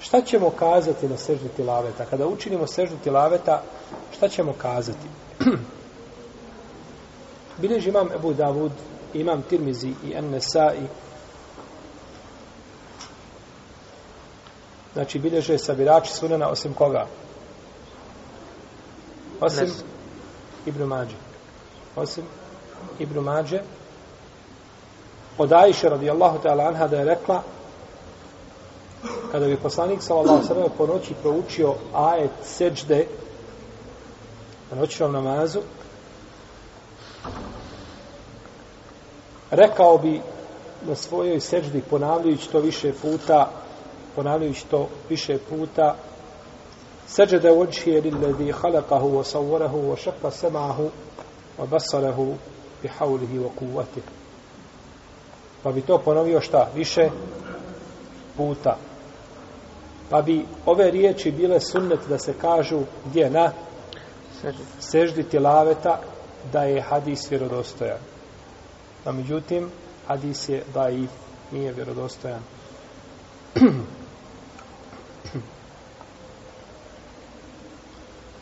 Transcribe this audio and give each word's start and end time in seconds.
Šta 0.00 0.20
ćemo 0.22 0.50
kazati 0.50 1.08
na 1.08 1.16
seždu 1.16 1.48
tilaveta? 1.56 2.04
Kada 2.04 2.26
učinimo 2.26 2.66
seždu 2.66 2.96
tilaveta, 3.04 3.62
šta 4.12 4.28
ćemo 4.28 4.52
kazati? 4.52 5.08
Bileži 7.60 7.88
imam 7.88 8.12
Ebu 8.14 8.32
Davud, 8.32 8.72
imam 9.14 9.42
Tirmizi 9.42 9.88
i 10.04 10.12
Ennesai. 10.14 10.86
Znači, 14.92 15.18
bilježe 15.18 15.58
sabirači 15.58 16.12
sunena 16.12 16.48
osim 16.48 16.74
koga? 16.74 17.06
Osim 19.40 19.64
Nes. 19.64 19.84
Ibn 20.66 20.82
Mađe. 20.82 21.16
Osim 21.96 22.24
Ibn 22.98 23.18
Mađe. 23.18 23.60
Od 25.38 25.52
Ajše 25.52 25.88
radijallahu 25.88 26.38
ta'ala 26.38 26.68
anha 26.68 26.86
da 26.86 26.96
je 26.96 27.04
rekla 27.04 27.42
kada 29.32 29.46
bi 29.46 29.56
poslanik 29.56 30.02
sallallahu 30.02 30.52
alejhi 30.52 30.70
ve 30.70 30.76
po 30.78 30.86
noći 30.86 31.14
proučio 31.22 31.74
ajet 31.94 32.30
sećde 32.42 33.06
na 34.70 34.80
noćnom 34.80 35.12
namazu 35.12 35.60
rekao 39.50 39.98
bi 39.98 40.20
na 40.86 40.94
svojoj 40.94 41.40
seđdi 41.40 41.82
ponavljajući 41.90 42.50
to 42.50 42.60
više 42.60 42.92
puta 43.02 43.50
ponavljajući 44.14 44.66
to 44.66 44.88
više 45.08 45.38
puta 45.38 45.96
seđde 47.06 47.50
ođhije 47.52 48.00
lilladi 48.00 48.52
halakahu 48.52 49.08
wa 49.08 49.24
savvarahu 49.24 49.78
wa 49.78 49.96
šakva 49.96 50.30
semahu 50.30 50.90
wa 51.58 51.66
basarahu 51.66 52.34
bi 52.82 52.88
haulihi 52.88 53.38
wa 53.38 53.48
kuvatih 53.58 54.02
pa 55.62 55.72
bi 55.72 55.80
to 55.80 55.98
ponovio 55.98 56.40
šta? 56.40 56.68
Više 56.74 57.10
puta 58.36 58.76
pa 60.10 60.22
bi 60.22 60.46
ove 60.66 60.90
riječi 60.90 61.30
bile 61.30 61.60
sunnet 61.60 62.00
da 62.08 62.18
se 62.18 62.32
kažu 62.40 62.80
gdje? 63.06 63.30
Na 63.30 63.52
seždi. 64.80 65.24
tilaveta 65.24 66.00
da 66.52 66.62
je 66.62 66.80
hadis 66.80 67.30
vjerodostojan. 67.30 67.98
A 69.04 69.12
međutim 69.12 69.70
hadis 70.06 70.48
je 70.48 70.62
da 70.74 70.90
i 70.90 71.06
nije 71.52 71.72
vjerodostojan. 71.72 72.40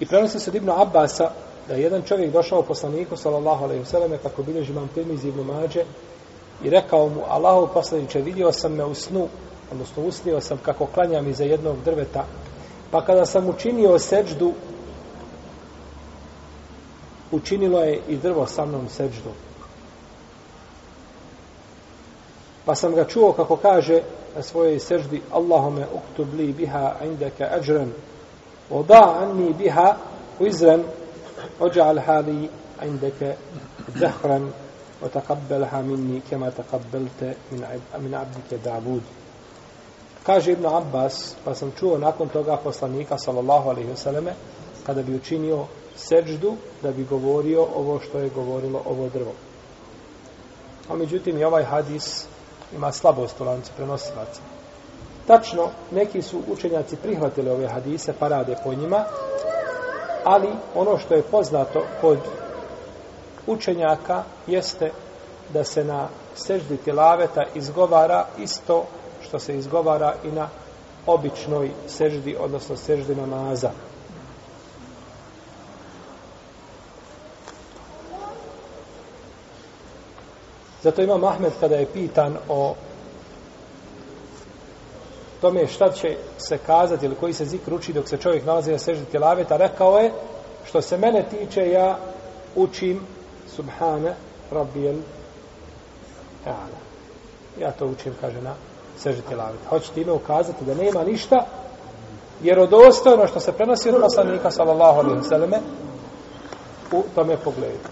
I 0.00 0.06
prenosi 0.06 0.40
se 0.40 0.50
od 0.50 0.54
Ibn 0.54 0.70
Abbasa 0.70 1.30
da 1.68 1.74
je 1.74 1.82
jedan 1.82 2.02
čovjek 2.02 2.32
došao 2.32 2.62
poslaniku 2.62 3.16
sallallahu 3.16 3.64
alaihi 3.64 3.82
vseleme 3.82 4.18
kako 4.18 4.42
bilježi 4.42 4.72
imam 4.72 4.88
Tirmizi 4.94 5.28
Ibn 5.28 5.40
Mađe 5.40 5.84
i 6.62 6.70
rekao 6.70 7.08
mu 7.08 7.22
Allahu 7.28 7.68
poslaniče 7.74 8.20
vidio 8.20 8.52
sam 8.52 8.72
me 8.72 8.84
u 8.84 8.94
snu 8.94 9.28
odnosno 9.72 10.02
usnio 10.02 10.40
sam 10.40 10.58
kako 10.58 10.86
klanjam 10.86 11.28
iza 11.28 11.44
jednog 11.44 11.76
drveta, 11.84 12.24
pa 12.90 13.04
kada 13.04 13.26
sam 13.26 13.48
učinio 13.48 13.98
seđdu, 13.98 14.52
učinilo 17.30 17.80
je 17.80 18.00
i 18.08 18.16
drvo 18.16 18.46
sa 18.46 18.66
mnom 18.66 18.88
seđdu. 18.88 19.30
Pa 22.64 22.74
sam 22.74 22.94
ga 22.94 23.04
čuo 23.04 23.32
kako 23.32 23.56
kaže 23.56 24.02
na 24.36 24.42
svojoj 24.42 24.78
seđdi, 24.78 25.22
Allahome 25.32 25.86
uktub 25.94 26.34
li 26.34 26.52
biha 26.52 26.94
indaka 27.04 27.44
ajren, 27.44 27.92
oda 28.70 29.18
anni 29.22 29.52
biha 29.52 29.96
uizren, 30.40 30.84
ođa'al 31.60 32.00
hali 32.06 32.48
indaka 32.84 33.34
zahran, 34.00 34.52
otakabbelha 35.02 35.82
minni 35.82 36.20
kema 36.30 36.50
takabbelte 36.50 37.34
min 38.00 38.14
abdike 38.14 38.58
Davudi 38.64 39.23
kaže 40.26 40.52
Ibn 40.52 40.66
Abbas 40.66 41.34
pa 41.44 41.54
sam 41.54 41.72
čuo 41.78 41.98
nakon 41.98 42.28
toga 42.28 42.56
poslanika 42.56 43.18
sallallahu 43.18 43.68
alejhi 43.68 43.88
ve 43.88 43.96
selleme 43.96 44.34
kada 44.86 45.02
bi 45.02 45.14
učinio 45.14 45.64
seđdu 45.96 46.54
da 46.82 46.92
bi 46.92 47.04
govorio 47.04 47.66
ovo 47.76 48.00
što 48.00 48.18
je 48.18 48.28
govorilo 48.28 48.82
ovo 48.86 49.08
drvo. 49.08 49.32
A 50.88 50.96
međutim 50.96 51.38
i 51.38 51.44
ovaj 51.44 51.64
hadis 51.64 52.26
ima 52.74 52.92
slabost 52.92 53.40
u 53.40 53.44
lancu 53.44 53.72
prenosilaca. 53.76 54.40
Tačno 55.26 55.68
neki 55.90 56.22
su 56.22 56.40
učenjaci 56.48 56.96
prihvatili 56.96 57.50
ove 57.50 57.68
hadise 57.68 58.12
pa 58.18 58.28
rade 58.28 58.56
po 58.64 58.74
njima 58.74 59.04
ali 60.24 60.48
ono 60.74 60.98
što 60.98 61.14
je 61.14 61.22
poznato 61.22 61.84
kod 62.00 62.18
učenjaka 63.46 64.22
jeste 64.46 64.90
da 65.52 65.64
se 65.64 65.84
na 65.84 66.08
seždi 66.34 66.76
tilaveta 66.76 67.42
izgovara 67.54 68.26
isto 68.38 68.84
što 69.34 69.38
se 69.40 69.58
izgovara 69.58 70.14
i 70.24 70.28
na 70.28 70.48
običnoj 71.06 71.70
seždi, 71.86 72.36
odnosno 72.40 72.76
seždi 72.76 73.14
namaza. 73.14 73.70
Zato 80.82 81.02
ima 81.02 81.16
Mahmed 81.16 81.52
kada 81.60 81.76
je 81.76 81.86
pitan 81.86 82.36
o 82.48 82.74
tome 85.40 85.66
šta 85.66 85.92
će 85.92 86.16
se 86.38 86.58
kazati 86.58 87.06
ili 87.06 87.14
koji 87.14 87.32
se 87.32 87.44
zikr 87.44 87.74
uči 87.74 87.92
dok 87.92 88.08
se 88.08 88.16
čovjek 88.16 88.44
nalazi 88.44 88.72
na 88.72 88.78
seždi 88.78 89.04
tjelaveta, 89.04 89.56
rekao 89.56 89.98
je 89.98 90.12
što 90.64 90.82
se 90.82 90.98
mene 90.98 91.24
tiče 91.30 91.70
ja 91.70 91.98
učim 92.54 93.00
subhane 93.56 94.14
rabijel 94.50 94.96
ta'ala. 96.44 96.78
Ja 97.60 97.72
to 97.72 97.86
učim, 97.86 98.14
kaže 98.20 98.42
na 98.42 98.54
seždi 98.98 99.22
tilaveta. 99.28 99.68
Hoće 99.68 99.92
time 99.92 100.12
ukazati 100.12 100.64
da 100.64 100.74
nema 100.74 101.04
ništa 101.04 101.46
vjerodostojno 102.40 103.26
što 103.26 103.40
se 103.40 103.52
prenosi 103.52 103.90
od 103.90 104.00
poslanika 104.00 104.50
sallallahu 104.50 105.00
alaihi 105.00 105.20
vseleme 105.20 105.60
u 106.92 107.02
tome 107.14 107.36
pogledu. 107.36 107.88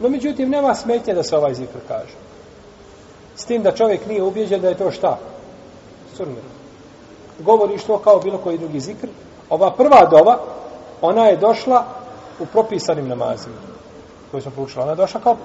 No, 0.00 0.08
međutim, 0.08 0.50
nema 0.50 0.74
smetnje 0.74 1.14
da 1.14 1.22
se 1.22 1.36
ovaj 1.36 1.54
zikr 1.54 1.78
kaže. 1.88 2.14
S 3.36 3.44
tim 3.44 3.62
da 3.62 3.72
čovjek 3.72 4.06
nije 4.06 4.22
ubjeđen 4.22 4.60
da 4.60 4.68
je 4.68 4.78
to 4.78 4.90
šta? 4.90 5.18
Sunnet. 6.16 6.44
Govoriš 7.38 7.84
to 7.84 7.98
kao 7.98 8.20
bilo 8.20 8.38
koji 8.38 8.58
drugi 8.58 8.80
zikr. 8.80 9.08
Ova 9.50 9.70
prva 9.70 10.06
dova, 10.10 10.38
ona 11.00 11.26
je 11.26 11.36
došla 11.36 11.84
u 12.40 12.46
propisanim 12.46 13.08
namazima 13.08 13.56
koji 14.30 14.42
smo 14.42 14.50
proučili. 14.50 14.82
Ona 14.82 14.92
je 14.92 14.96
došla 14.96 15.20
kao 15.20 15.36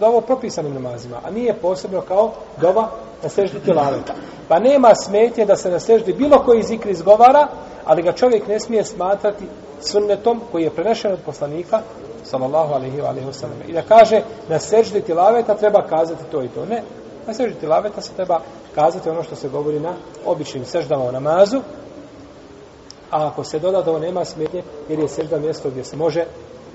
dova 0.00 0.20
propisanim 0.20 0.74
namazima, 0.74 1.16
a 1.24 1.30
nije 1.30 1.54
posebno 1.54 2.00
kao 2.00 2.32
dova 2.60 2.90
na 3.22 3.28
seždi 3.28 3.60
tilaveta. 3.60 4.14
Pa 4.48 4.58
nema 4.58 4.94
smetje 4.94 5.46
da 5.46 5.56
se 5.56 5.70
na 5.70 5.80
seždi 5.80 6.12
bilo 6.12 6.38
koji 6.44 6.62
zikr 6.62 6.88
izgovara, 6.88 7.48
ali 7.84 8.02
ga 8.02 8.12
čovjek 8.12 8.48
ne 8.48 8.60
smije 8.60 8.84
smatrati 8.84 9.44
sunnetom 9.80 10.40
koji 10.52 10.62
je 10.62 10.70
prenešen 10.70 11.12
od 11.12 11.18
poslanika, 11.26 11.80
sallallahu 12.24 12.74
alaihi 12.74 13.00
wa 13.00 13.08
alaihi 13.08 13.26
wa. 13.26 13.68
I 13.68 13.72
da 13.72 13.82
kaže, 13.82 14.22
na 14.48 14.58
seždi 14.58 15.00
tilaveta 15.00 15.54
treba 15.54 15.86
kazati 15.86 16.24
to 16.30 16.42
i 16.42 16.48
to. 16.48 16.66
Ne, 16.66 16.82
na 17.26 17.34
seždi 17.34 17.54
tilaveta 17.60 18.00
se 18.00 18.12
treba 18.12 18.40
kazati 18.74 19.10
ono 19.10 19.22
što 19.22 19.36
se 19.36 19.48
govori 19.48 19.80
na 19.80 19.94
običnim 20.26 20.64
seždama 20.64 21.04
u 21.04 21.12
namazu, 21.12 21.60
a 23.10 23.26
ako 23.26 23.44
se 23.44 23.58
doda 23.58 23.82
da 23.82 23.90
ovo 23.90 23.98
nema 23.98 24.24
smetnje, 24.24 24.62
jer 24.88 24.98
je 24.98 25.08
sežda 25.08 25.38
mjesto 25.38 25.70
gdje 25.70 25.84
se 25.84 25.96
može 25.96 26.24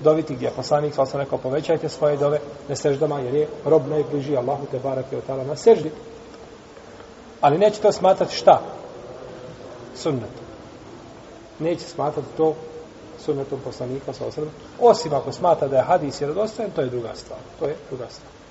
doviti 0.04 0.36
gdje 0.36 0.46
je 0.46 0.52
poslanik, 0.56 0.94
sal 0.94 1.06
sam 1.06 1.20
rekao, 1.20 1.38
povećajte 1.38 1.90
svoje 1.90 2.18
dove 2.18 2.40
na 2.70 2.76
seždama, 2.76 3.20
jer 3.20 3.34
je 3.34 3.48
rob 3.66 3.88
najbliži 3.88 4.38
Allahu 4.38 4.66
te 4.72 4.80
barake 4.80 5.18
od 5.18 5.26
tala 5.26 5.44
na 5.44 5.56
seždi. 5.56 5.92
Ali 7.42 7.58
neće 7.58 7.82
to 7.82 7.92
smatrati 7.92 8.36
šta? 8.36 8.62
Sunnet. 9.96 10.30
Neće 11.60 11.84
smatrati 11.84 12.28
to 12.38 12.56
sunnetom 13.20 13.60
poslanika, 13.64 14.14
sa 14.14 14.32
sam 14.32 14.44
osim 14.80 15.14
ako 15.14 15.32
smatra 15.32 15.68
da 15.68 15.78
je 15.78 15.84
hadis 15.84 16.22
jer 16.22 16.34
dostojen, 16.34 16.72
to 16.72 16.82
je 16.82 16.90
druga 16.90 17.16
stvar. 17.16 17.40
To 17.60 17.66
je 17.66 17.76
druga 17.90 18.06
stvar. 18.10 18.43